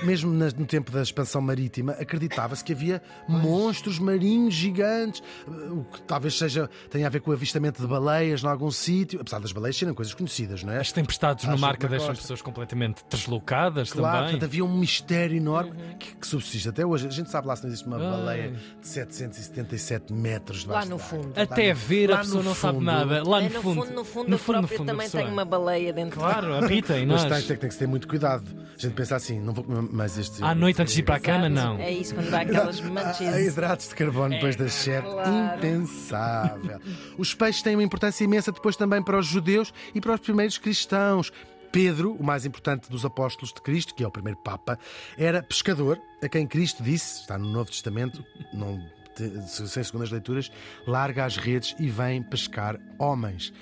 Mesmo 0.03 0.31
no 0.31 0.65
tempo 0.65 0.91
da 0.91 1.01
expansão 1.01 1.41
marítima, 1.41 1.91
acreditava-se 1.93 2.63
que 2.63 2.73
havia 2.73 3.01
monstros 3.27 3.99
marinhos 3.99 4.53
gigantes, 4.53 5.21
o 5.47 5.83
que 5.83 6.01
talvez 6.03 6.37
seja 6.37 6.69
tenha 6.89 7.07
a 7.07 7.09
ver 7.09 7.19
com 7.21 7.31
o 7.31 7.33
avistamento 7.33 7.81
de 7.81 7.87
baleias 7.87 8.43
em 8.43 8.47
algum 8.47 8.71
sítio, 8.71 9.19
apesar 9.21 9.39
das 9.39 9.51
baleias 9.51 9.77
serem 9.77 9.90
eram 9.91 9.95
coisas 9.95 10.13
conhecidas, 10.13 10.63
não 10.63 10.73
é? 10.73 10.79
As 10.79 10.91
tempestades 10.91 11.45
no 11.45 11.53
Acho 11.53 11.61
mar 11.61 11.77
que 11.77 11.87
deixam 11.87 12.07
costa. 12.07 12.21
pessoas 12.21 12.41
completamente 12.41 13.03
deslocadas 13.09 13.91
Claro, 13.91 14.07
também. 14.17 14.31
portanto, 14.31 14.43
havia 14.49 14.65
um 14.65 14.77
mistério 14.77 15.35
enorme 15.37 15.73
que, 15.99 16.15
que 16.15 16.25
subsiste 16.27 16.69
até 16.69 16.85
hoje. 16.85 17.07
A 17.07 17.09
gente 17.11 17.29
sabe 17.29 17.47
lá 17.47 17.55
se 17.55 17.63
não 17.63 17.69
existe 17.69 17.85
uma 17.87 17.99
baleia 17.99 18.51
de 18.81 18.87
777 18.87 20.13
metros 20.13 20.65
Lá 20.65 20.81
debaixo 20.81 20.89
no 20.89 20.97
fundo. 20.99 21.33
Até 21.39 21.67
Lá 21.67 21.73
no- 21.73 21.75
ver 21.79 22.09
lá 22.09 22.15
a 22.15 22.19
pessoa 22.19 22.43
no 22.43 22.49
não 22.49 22.55
sabe 22.55 22.79
nada. 22.83 23.23
Lá 23.27 23.41
É, 23.43 23.47
no 23.49 23.53
no 23.55 23.61
fundo, 23.61 23.81
fundo, 23.81 23.93
no 23.95 24.03
fundo, 24.05 24.29
no 24.29 24.37
fundo, 24.37 24.61
no 24.61 24.67
fundo, 24.67 24.85
também 24.85 25.09
tenho 25.09 25.27
uma 25.29 25.45
baleia 25.45 25.93
dentro 25.93 26.19
Claro, 26.19 26.53
habita 26.63 26.97
em 26.97 27.05
nós. 27.05 27.23
Mas 27.25 27.39
tem, 27.39 27.47
tem, 27.47 27.57
tem 27.57 27.69
que 27.69 27.75
ter 27.77 27.87
muito 27.87 28.07
cuidado. 28.07 28.43
A 28.77 28.81
gente 28.81 28.93
pensa 28.93 29.15
assim, 29.15 29.39
não 29.39 29.53
vou 29.53 29.63
comer 29.63 29.81
mais 29.91 30.17
este. 30.17 30.43
À 30.43 30.55
noite 30.55 30.81
antes 30.81 30.93
de 30.93 31.01
ir 31.01 31.03
para 31.03 31.15
a 31.15 31.19
cama, 31.19 31.49
não. 31.49 31.77
É 31.77 31.91
isso, 31.91 32.15
quando 32.15 32.29
dá 32.31 32.41
aquelas 32.41 32.79
Ah, 32.79 32.83
manchas. 32.89 33.35
hidratos 33.47 33.89
de 33.89 33.95
carbono 33.95 34.29
depois 34.29 34.55
das 34.55 34.73
7, 34.73 35.03
claro. 35.07 35.57
impensável. 35.57 36.79
Os 37.17 37.33
peixes 37.33 37.61
têm 37.61 37.75
uma 37.75 37.83
importância 37.83 38.23
imensa 38.23 38.51
depois 38.51 38.75
também 38.75 39.01
para 39.03 39.17
os 39.17 39.25
judeus 39.27 39.73
e 39.93 40.01
para 40.01 40.13
os 40.13 40.19
primeiros 40.19 40.57
cristãos. 40.57 41.31
Pedro, 41.71 42.13
o 42.19 42.23
mais 42.23 42.45
importante 42.45 42.89
dos 42.89 43.05
apóstolos 43.05 43.53
de 43.53 43.61
Cristo, 43.61 43.95
que 43.95 44.03
é 44.03 44.07
o 44.07 44.11
primeiro 44.11 44.37
Papa, 44.39 44.77
era 45.17 45.41
pescador, 45.41 45.97
a 46.21 46.27
quem 46.27 46.45
Cristo 46.45 46.83
disse, 46.83 47.21
está 47.21 47.37
no 47.37 47.47
Novo 47.49 47.71
Testamento, 47.71 48.25
não, 48.53 48.77
sem 49.47 49.81
segundas 49.81 50.11
leituras, 50.11 50.51
larga 50.85 51.23
as 51.23 51.37
redes 51.37 51.73
e 51.79 51.87
vem 51.87 52.21
pescar 52.23 52.77
homens. 52.99 53.53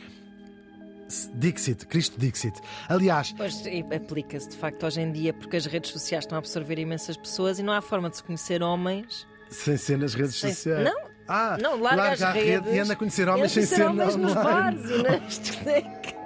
Dixit, 1.34 1.86
Cristo 1.88 2.20
Dixit. 2.20 2.60
Aliás, 2.88 3.34
Pois 3.36 3.64
aplica-se 3.96 4.50
de 4.50 4.58
facto 4.58 4.86
hoje 4.86 5.02
em 5.02 5.12
dia, 5.12 5.34
porque 5.34 5.58
as 5.58 5.66
redes 5.66 5.90
sociais 5.92 6.24
estão 6.24 6.36
a 6.36 6.40
absorver 6.40 6.78
imensas 6.78 7.18
pessoas 7.18 7.58
e 7.60 7.64
não 7.64 7.74
há 7.74 7.82
forma 7.82 8.10
de 8.10 8.18
se 8.18 8.24
conhecer 8.24 8.62
homens. 8.62 9.28
sem 9.50 9.76
ser 9.78 9.98
nas 9.98 10.14
redes 10.14 10.36
Sem- 10.36 10.52
sociais. 10.54 10.84
Não, 10.86 11.10
Ah, 11.32 11.58
não, 11.62 11.80
larga, 11.80 12.12
as 12.12 12.22
a 12.24 12.32
redes. 12.32 12.50
rede 12.50 12.76
e 12.76 12.80
anda 12.80 12.94
a 12.94 12.96
conhecer 12.96 13.30
homens 13.30 13.52
sem 13.52 13.64
ser 13.64 13.84
homens 13.88 14.16
nos 14.16 14.34
bares 14.34 14.82
e 14.90 15.04
nas 15.04 15.40
discotecas. 15.40 16.20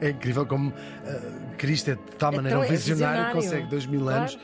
É 0.00 0.10
incrível 0.10 0.44
como 0.44 0.70
uh, 0.70 1.45
Cristo 1.56 1.90
é 1.90 1.94
de 1.94 2.00
tal 2.18 2.32
É 2.32 2.36
maneira 2.36 2.58
tão- 2.58 2.66
um 2.66 2.68
é 2.68 2.70
visionário 2.76 3.26
que 3.26 3.32
consegue 3.32 3.66
dois 3.68 3.86
mil 3.86 4.00
Claro. 4.02 4.18
anos 4.20 4.38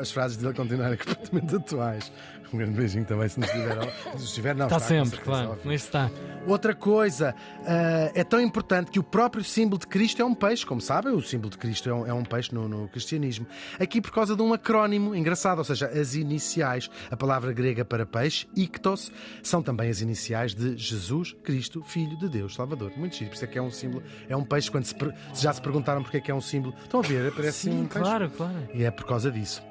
as 0.00 0.10
frases 0.10 0.36
dele 0.36 0.54
continuarem 0.54 0.96
completamente 0.98 1.56
atuais. 1.56 2.12
Um 2.52 2.58
grande 2.58 2.74
beijinho 2.78 3.04
também 3.04 3.28
se 3.28 3.40
nos 3.40 3.48
estiver. 3.48 3.92
Se 4.16 4.24
estiver, 4.24 4.54
não, 4.54 4.66
Está 4.66 4.78
com 4.78 4.86
sempre, 4.86 5.10
certeza, 5.16 5.24
claro. 5.24 5.58
Isso 5.64 5.72
está. 5.86 6.08
Outra 6.46 6.76
coisa, 6.76 7.34
uh, 7.62 8.12
é 8.14 8.22
tão 8.22 8.40
importante 8.40 8.88
que 8.92 9.00
o 9.00 9.02
próprio 9.02 9.42
símbolo 9.42 9.80
de 9.80 9.86
Cristo 9.88 10.22
é 10.22 10.24
um 10.24 10.32
peixe. 10.32 10.64
Como 10.64 10.80
sabem, 10.80 11.12
o 11.12 11.20
símbolo 11.20 11.50
de 11.50 11.58
Cristo 11.58 11.90
é 11.90 11.92
um, 11.94 12.06
é 12.06 12.14
um 12.14 12.22
peixe 12.24 12.54
no, 12.54 12.68
no 12.68 12.86
cristianismo. 12.88 13.48
Aqui 13.80 14.00
por 14.00 14.12
causa 14.12 14.36
de 14.36 14.42
um 14.42 14.52
acrónimo 14.54 15.12
engraçado, 15.12 15.58
ou 15.58 15.64
seja, 15.64 15.86
as 15.88 16.14
iniciais. 16.14 16.88
A 17.10 17.16
palavra 17.16 17.52
grega 17.52 17.84
para 17.84 18.06
peixe, 18.06 18.46
ictos, 18.54 19.10
são 19.42 19.60
também 19.60 19.90
as 19.90 20.00
iniciais 20.00 20.54
de 20.54 20.76
Jesus 20.78 21.34
Cristo, 21.42 21.82
Filho 21.82 22.16
de 22.16 22.28
Deus, 22.28 22.54
Salvador. 22.54 22.92
Muito 22.96 23.16
giro, 23.16 23.30
por 23.30 23.34
isso 23.34 23.44
é 23.44 23.48
que 23.48 23.58
é 23.58 23.62
um 23.62 23.72
símbolo. 23.72 24.04
É 24.28 24.36
um 24.36 24.44
peixe, 24.44 24.70
quando 24.70 24.84
se 24.84 24.94
já 25.34 25.52
se 25.52 25.60
perguntaram 25.60 26.00
porque 26.00 26.18
é 26.18 26.20
que 26.20 26.30
é 26.30 26.34
um 26.34 26.40
símbolo. 26.40 26.55
Estão 26.82 27.00
a 27.00 27.02
ver, 27.02 27.32
parece 27.32 27.70
Sim, 27.70 27.82
um 27.82 27.86
peixe. 27.86 27.98
claro, 28.00 28.30
claro. 28.30 28.68
E 28.74 28.84
é 28.84 28.90
por 28.90 29.04
causa 29.06 29.30
disso. 29.30 29.62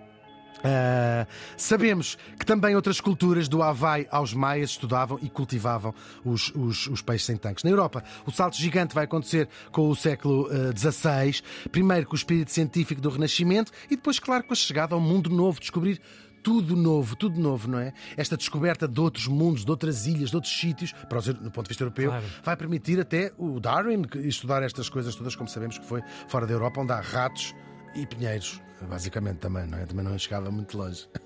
Ah, 0.67 1.27
sabemos 1.55 2.17
que 2.39 2.45
também 2.45 2.75
outras 2.75 2.99
culturas, 2.99 3.47
do 3.47 3.61
Havaí 3.61 4.07
aos 4.09 4.33
Maias, 4.33 4.71
estudavam 4.71 5.19
e 5.21 5.29
cultivavam 5.29 5.93
os, 6.23 6.51
os- 6.55 6.87
os 6.87 7.01
peixes 7.03 7.25
sem 7.27 7.37
tanques. 7.37 7.63
Na 7.63 7.69
Europa, 7.69 8.03
o 8.25 8.31
salto 8.31 8.55
gigante 8.57 8.95
vai 8.95 9.03
acontecer 9.03 9.47
com 9.71 9.89
o 9.89 9.95
século 9.95 10.49
XVI, 10.75 11.41
primeiro 11.71 12.07
com 12.07 12.13
o 12.13 12.15
espírito 12.15 12.51
científico 12.51 12.99
do 12.99 13.09
Renascimento 13.09 13.71
e 13.91 13.95
depois, 13.95 14.17
claro, 14.17 14.43
com 14.43 14.53
a 14.53 14.55
chegada 14.55 14.95
ao 14.95 15.01
mundo 15.01 15.29
novo, 15.29 15.59
descobrir 15.59 16.01
tudo 16.45 16.75
novo, 16.75 17.15
tudo 17.15 17.39
novo, 17.41 17.67
não 17.67 17.79
é? 17.79 17.91
Esta 18.15 18.37
descoberta 18.37 18.87
de 18.87 18.99
outros 19.01 19.25
mundos, 19.27 19.65
de 19.65 19.71
outras 19.71 20.05
ilhas, 20.05 20.29
de 20.29 20.35
outros 20.35 20.55
sítios, 20.55 20.93
para 21.09 21.17
os, 21.17 21.25
no 21.27 21.49
ponto 21.49 21.63
de 21.63 21.69
vista 21.69 21.83
europeu, 21.83 22.11
Claro. 22.11 22.25
vai 22.43 22.55
permitir 22.55 22.99
até 22.99 23.31
o 23.35 23.59
Darwin 23.59 24.03
estudar 24.17 24.61
estas 24.61 24.87
coisas 24.87 25.15
todas, 25.15 25.35
como 25.35 25.49
sabemos 25.49 25.79
que 25.79 25.85
foi 25.87 26.03
fora 26.27 26.45
da 26.45 26.53
Europa, 26.53 26.79
onde 26.81 26.91
há 26.91 27.01
ratos 27.01 27.55
e 27.95 28.05
pinheiros, 28.05 28.61
basicamente 28.87 29.37
também, 29.37 29.65
não 29.65 29.79
é? 29.79 29.87
Também 29.87 30.05
não 30.05 30.15
chegava 30.19 30.51
muito 30.51 30.77
longe. 30.77 31.07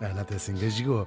A 0.00 0.06
Ana 0.06 0.22
até 0.22 0.38
se 0.38 0.50
engasgou. 0.50 1.06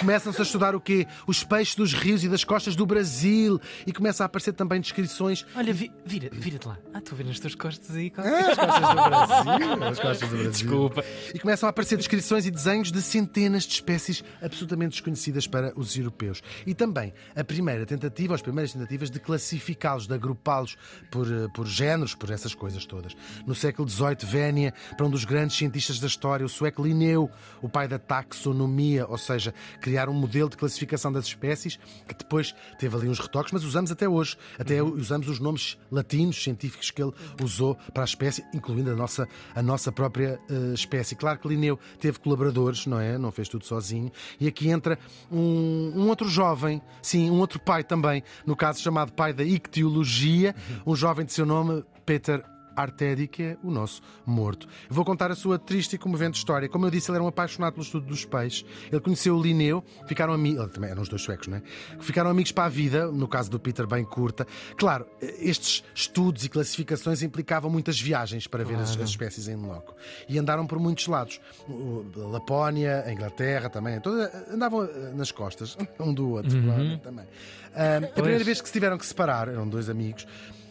Começam-se 0.00 0.40
a 0.40 0.42
estudar 0.44 0.74
o 0.74 0.80
quê? 0.80 1.06
Os 1.26 1.44
peixes 1.44 1.74
dos 1.76 1.92
rios 1.92 2.24
e 2.24 2.28
das 2.28 2.42
costas 2.44 2.74
do 2.74 2.84
Brasil. 2.84 3.60
E 3.86 3.92
começa 3.92 4.24
a 4.24 4.26
aparecer 4.26 4.52
também 4.52 4.80
descrições. 4.80 5.46
Olha, 5.54 5.72
vi- 5.72 5.92
vira, 6.04 6.28
vira-te 6.32 6.66
lá. 6.66 6.76
Ah, 6.92 6.98
estou 6.98 7.14
a 7.14 7.18
ver 7.18 7.24
nas 7.26 7.38
tuas 7.38 7.54
costas 7.54 7.94
aí. 7.94 8.12
As 8.16 8.56
costas 8.56 8.88
do 8.88 8.94
Brasil. 8.94 9.84
As 9.84 9.98
costas 10.00 10.28
do 10.28 10.36
Brasil. 10.36 10.50
Desculpa. 10.50 11.04
E 11.34 11.38
começam 11.38 11.66
a 11.66 11.70
aparecer 11.70 11.96
descrições 11.96 12.44
e 12.46 12.50
desenhos 12.50 12.90
de 12.90 13.00
centenas 13.00 13.62
de 13.64 13.74
espécies 13.74 14.24
absolutamente 14.42 14.90
desconhecidas 14.92 15.46
para 15.46 15.72
os 15.78 15.96
europeus. 15.96 16.42
E 16.66 16.74
também 16.74 17.12
a 17.36 17.44
primeira 17.44 17.86
tentativa, 17.86 18.34
as 18.34 18.42
primeiras 18.42 18.72
tentativas 18.72 19.10
de 19.10 19.20
classificá-los, 19.20 20.06
de 20.08 20.14
agrupá-los 20.14 20.76
por, 21.10 21.26
eh, 21.30 21.46
por 21.54 21.66
géneros, 21.66 22.14
por 22.14 22.30
essas 22.30 22.54
coisas 22.54 22.84
todas. 22.86 23.14
No 23.46 23.54
século 23.54 23.88
XVIII, 23.88 24.16
Vénia, 24.24 24.74
para 24.96 25.06
um 25.06 25.10
dos 25.10 25.24
grandes 25.24 25.56
cientistas 25.56 26.00
da 26.00 26.06
história, 26.08 26.44
o 26.44 26.48
sueco 26.48 26.82
Linneu, 26.82 27.30
o 27.60 27.68
pai 27.68 27.86
da 27.86 27.98
taxonomia, 28.32 29.06
ou 29.06 29.18
seja, 29.18 29.54
criar 29.80 30.08
um 30.08 30.14
modelo 30.14 30.48
de 30.48 30.56
classificação 30.56 31.12
das 31.12 31.26
espécies, 31.26 31.78
que 32.08 32.14
depois 32.14 32.54
teve 32.78 32.96
ali 32.96 33.08
uns 33.08 33.18
retoques, 33.18 33.52
mas 33.52 33.62
usamos 33.62 33.92
até 33.92 34.08
hoje. 34.08 34.36
Até 34.58 34.82
usamos 34.82 35.28
os 35.28 35.38
nomes 35.38 35.78
latinos, 35.90 36.42
científicos 36.42 36.90
que 36.90 37.02
ele 37.02 37.12
usou 37.42 37.76
para 37.92 38.02
a 38.02 38.04
espécie, 38.04 38.44
incluindo 38.54 38.90
a 38.90 38.94
nossa, 38.94 39.28
a 39.54 39.62
nossa 39.62 39.92
própria 39.92 40.40
eh, 40.48 40.74
espécie. 40.74 41.14
Claro 41.14 41.38
que 41.38 41.48
Linneu 41.48 41.78
teve 42.00 42.18
colaboradores, 42.18 42.86
não 42.86 42.98
é? 42.98 43.18
Não 43.18 43.30
fez 43.30 43.48
tudo 43.48 43.64
sozinho. 43.64 44.10
E 44.40 44.48
aqui 44.48 44.70
entra 44.70 44.98
um, 45.30 45.92
um 45.94 46.08
outro 46.08 46.28
jovem, 46.28 46.80
sim, 47.02 47.30
um 47.30 47.38
outro 47.38 47.60
pai 47.60 47.84
também, 47.84 48.22
no 48.46 48.56
caso 48.56 48.80
chamado 48.80 49.12
pai 49.12 49.32
da 49.32 49.44
ictiologia, 49.44 50.54
um 50.86 50.96
jovem 50.96 51.26
de 51.26 51.32
seu 51.32 51.44
nome, 51.44 51.84
Peter 52.06 52.42
Artedi, 52.76 53.26
que 53.26 53.42
é 53.42 53.56
o 53.62 53.70
nosso 53.70 54.02
morto. 54.24 54.66
Vou 54.88 55.04
contar 55.04 55.30
a 55.30 55.34
sua 55.34 55.58
triste 55.58 55.94
e 55.94 55.98
comovente 55.98 56.38
história. 56.38 56.68
Como 56.68 56.86
eu 56.86 56.90
disse, 56.90 57.10
ele 57.10 57.16
era 57.16 57.24
um 57.24 57.28
apaixonado 57.28 57.74
pelo 57.74 57.84
estudo 57.84 58.06
dos 58.06 58.24
peixes. 58.24 58.64
Ele 58.90 59.00
conheceu 59.00 59.36
o 59.36 59.42
Linneu, 59.42 59.84
ficaram 60.06 60.32
amigos. 60.32 60.72
Também 60.72 60.90
eram 60.90 61.02
os 61.02 61.08
dois 61.08 61.22
suecos, 61.22 61.48
não 61.48 61.58
é? 61.58 61.62
Ficaram 62.00 62.30
amigos 62.30 62.52
para 62.52 62.64
a 62.64 62.68
vida, 62.68 63.10
no 63.10 63.28
caso 63.28 63.50
do 63.50 63.58
Peter, 63.58 63.86
bem 63.86 64.04
curta. 64.04 64.46
Claro, 64.76 65.06
estes 65.20 65.84
estudos 65.94 66.44
e 66.44 66.48
classificações 66.48 67.22
implicavam 67.22 67.70
muitas 67.70 68.00
viagens 68.00 68.46
para 68.46 68.64
ver 68.64 68.76
as, 68.76 68.96
as 68.96 69.10
espécies 69.10 69.48
em 69.48 69.56
loco. 69.56 69.94
E 70.28 70.38
andaram 70.38 70.66
por 70.66 70.78
muitos 70.78 71.06
lados. 71.06 71.40
Lapónia, 72.16 73.04
a 73.06 73.12
Inglaterra 73.12 73.68
também. 73.68 74.00
Toda, 74.00 74.46
andavam 74.50 74.84
eh, 74.84 75.12
nas 75.14 75.30
costas, 75.30 75.76
um 75.98 76.12
do 76.12 76.30
outro, 76.30 76.62
claro, 76.62 76.98
também. 76.98 77.26
Ah, 77.74 77.98
a 77.98 78.20
primeira 78.20 78.44
vez 78.44 78.60
que 78.60 78.68
se 78.68 78.72
tiveram 78.72 78.98
que 78.98 79.06
separar, 79.06 79.48
eram 79.48 79.68
dois 79.68 79.88
amigos. 79.88 80.26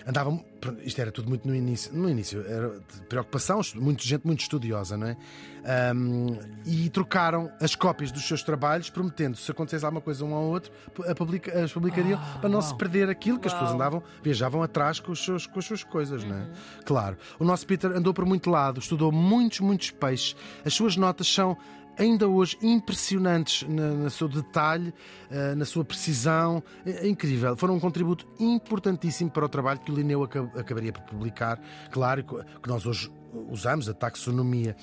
Andavam, 0.05 0.43
isto 0.83 0.99
era 0.99 1.11
tudo 1.11 1.29
muito 1.29 1.47
no 1.47 1.55
início, 1.55 1.93
no 1.93 2.09
início 2.09 2.43
era 2.47 2.69
de 2.79 3.01
preocupação, 3.07 3.61
muita 3.75 4.03
gente 4.03 4.25
muito 4.25 4.41
estudiosa, 4.41 4.97
não 4.97 5.07
é? 5.07 5.17
Ahm, 5.63 6.37
e 6.65 6.89
trocaram 6.89 7.51
as 7.61 7.75
cópias 7.75 8.11
dos 8.11 8.27
seus 8.27 8.41
trabalhos, 8.41 8.89
prometendo 8.89 9.37
se 9.37 9.51
acontecesse 9.51 9.85
alguma 9.85 10.01
coisa 10.01 10.25
um 10.25 10.33
ao 10.33 10.43
outro, 10.43 10.71
a 11.07 11.13
publica- 11.13 11.63
as 11.63 11.71
publicariam 11.71 12.19
para 12.39 12.49
não 12.49 12.61
se 12.61 12.75
perder 12.75 13.09
aquilo 13.09 13.39
que 13.39 13.47
as 13.47 13.53
pessoas 13.53 13.73
andavam, 13.73 14.01
viajavam 14.23 14.63
atrás 14.63 14.99
com, 14.99 15.11
os 15.11 15.23
seus, 15.23 15.45
com 15.45 15.59
as 15.59 15.65
suas 15.65 15.83
coisas, 15.83 16.23
não 16.23 16.35
é? 16.35 16.47
Claro. 16.83 17.17
O 17.39 17.43
nosso 17.43 17.65
Peter 17.67 17.91
andou 17.91 18.13
por 18.13 18.25
muito 18.25 18.49
lado, 18.49 18.79
estudou 18.79 19.11
muitos, 19.11 19.59
muitos 19.59 19.91
peixes. 19.91 20.35
As 20.65 20.73
suas 20.73 20.97
notas 20.97 21.27
são 21.27 21.55
ainda 21.97 22.27
hoje 22.27 22.57
impressionantes 22.61 23.67
na, 23.67 23.91
na 23.93 24.09
seu 24.09 24.27
detalhe, 24.27 24.93
eh, 25.29 25.55
na 25.55 25.65
sua 25.65 25.83
precisão. 25.85 26.63
É, 26.85 27.05
é 27.05 27.07
incrível. 27.07 27.55
Foram 27.55 27.75
um 27.75 27.79
contributo 27.79 28.27
importantíssimo 28.39 29.29
para 29.29 29.45
o 29.45 29.49
trabalho 29.49 29.79
que 29.79 29.91
o 29.91 29.95
Linneu 29.95 30.23
aca- 30.23 30.51
acabaria 30.55 30.91
por 30.91 31.03
publicar. 31.03 31.59
Claro 31.91 32.23
que 32.23 32.67
nós 32.69 32.85
hoje 32.85 33.11
usamos, 33.49 33.87
a 33.89 33.93
taxonomia. 33.93 34.75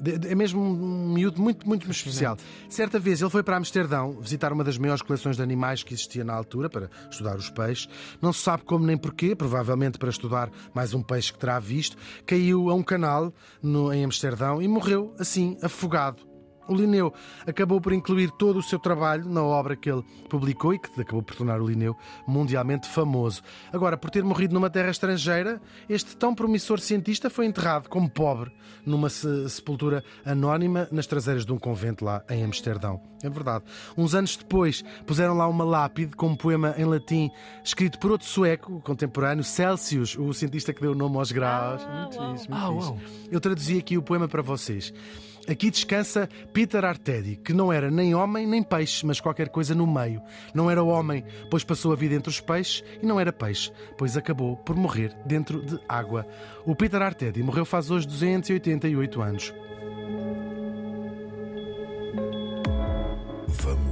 De- 0.00 0.28
é 0.28 0.34
mesmo 0.34 0.60
um 0.60 1.12
miúdo 1.12 1.40
muito, 1.40 1.66
muito 1.66 1.90
especial. 1.90 2.36
Certa 2.68 2.98
vez 2.98 3.20
ele 3.20 3.30
foi 3.30 3.42
para 3.42 3.56
Amsterdão 3.56 4.18
visitar 4.20 4.52
uma 4.52 4.64
das 4.64 4.76
maiores 4.78 5.02
coleções 5.02 5.36
de 5.36 5.42
animais 5.42 5.82
que 5.82 5.94
existia 5.94 6.24
na 6.24 6.34
altura 6.34 6.68
para 6.68 6.90
estudar 7.10 7.36
os 7.36 7.48
peixes. 7.50 7.88
Não 8.20 8.32
se 8.32 8.40
sabe 8.40 8.64
como 8.64 8.84
nem 8.84 8.96
porquê, 8.96 9.34
provavelmente 9.34 9.98
para 9.98 10.10
estudar 10.10 10.50
mais 10.74 10.94
um 10.94 11.02
peixe 11.02 11.32
que 11.32 11.38
terá 11.38 11.58
visto. 11.58 11.96
Caiu 12.26 12.70
a 12.70 12.74
um 12.74 12.82
canal 12.82 13.32
no- 13.62 13.92
em 13.92 14.04
Amsterdão 14.04 14.60
e 14.60 14.68
morreu 14.68 15.14
assim, 15.18 15.56
afogado. 15.62 16.27
O 16.68 16.74
Linneu 16.74 17.12
acabou 17.46 17.80
por 17.80 17.92
incluir 17.92 18.30
todo 18.32 18.58
o 18.58 18.62
seu 18.62 18.78
trabalho 18.78 19.28
na 19.28 19.42
obra 19.42 19.74
que 19.74 19.90
ele 19.90 20.02
publicou 20.28 20.74
e 20.74 20.78
que 20.78 21.00
acabou 21.00 21.22
por 21.22 21.34
tornar 21.34 21.60
o 21.60 21.66
Linneu 21.66 21.96
mundialmente 22.26 22.86
famoso. 22.88 23.42
Agora, 23.72 23.96
por 23.96 24.10
ter 24.10 24.22
morrido 24.22 24.54
numa 24.54 24.68
terra 24.70 24.90
estrangeira, 24.90 25.60
este 25.88 26.16
tão 26.16 26.34
promissor 26.34 26.78
cientista 26.80 27.30
foi 27.30 27.46
enterrado 27.46 27.88
como 27.88 28.08
pobre 28.08 28.52
numa 28.84 29.08
se- 29.08 29.48
sepultura 29.48 30.04
anónima 30.24 30.86
nas 30.92 31.06
traseiras 31.06 31.44
de 31.46 31.52
um 31.52 31.58
convento 31.58 32.04
lá 32.04 32.22
em 32.30 32.44
Amsterdão. 32.44 33.00
É 33.22 33.28
verdade. 33.28 33.64
Uns 33.96 34.14
anos 34.14 34.36
depois, 34.36 34.84
puseram 35.06 35.34
lá 35.34 35.48
uma 35.48 35.64
lápide 35.64 36.14
com 36.14 36.28
um 36.28 36.36
poema 36.36 36.74
em 36.78 36.84
latim 36.84 37.30
escrito 37.64 37.98
por 37.98 38.12
outro 38.12 38.26
sueco 38.26 38.80
contemporâneo, 38.82 39.42
Celsius, 39.42 40.16
o 40.16 40.32
cientista 40.32 40.72
que 40.72 40.80
deu 40.80 40.92
o 40.92 40.94
nome 40.94 41.16
aos 41.16 41.32
graus. 41.32 41.82
Ah, 41.84 42.00
muito 42.02 42.16
uau. 42.18 42.36
fixe, 42.36 42.48
muito 42.50 42.94
Ah. 42.94 43.28
Eu 43.30 43.40
traduzi 43.40 43.78
aqui 43.78 43.98
o 43.98 44.02
poema 44.02 44.28
para 44.28 44.42
vocês. 44.42 44.92
Aqui 45.48 45.70
descansa 45.70 46.28
Peter 46.52 46.84
Artedi, 46.84 47.36
que 47.36 47.54
não 47.54 47.72
era 47.72 47.90
nem 47.90 48.14
homem 48.14 48.46
nem 48.46 48.62
peixe, 48.62 49.06
mas 49.06 49.18
qualquer 49.18 49.48
coisa 49.48 49.74
no 49.74 49.86
meio. 49.86 50.20
Não 50.54 50.70
era 50.70 50.82
homem, 50.82 51.24
pois 51.50 51.64
passou 51.64 51.90
a 51.92 51.96
vida 51.96 52.14
entre 52.14 52.28
os 52.28 52.40
peixes, 52.40 52.84
e 53.02 53.06
não 53.06 53.18
era 53.18 53.32
peixe, 53.32 53.72
pois 53.96 54.16
acabou 54.16 54.56
por 54.56 54.76
morrer 54.76 55.16
dentro 55.24 55.64
de 55.64 55.78
água. 55.88 56.26
O 56.66 56.76
Peter 56.76 57.00
Artedi 57.00 57.42
morreu 57.42 57.64
faz 57.64 57.90
hoje 57.90 58.06
288 58.06 59.22
anos. 59.22 59.54
Vamos. 63.48 63.87